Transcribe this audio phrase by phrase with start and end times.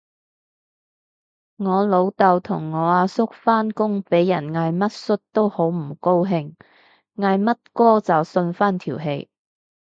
[1.57, 6.55] 我老豆同我阿叔返工俾人嗌乜叔都好唔高興，
[7.17, 9.29] 嗌乜哥就順返條氣